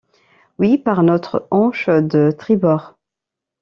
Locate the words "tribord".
2.31-2.97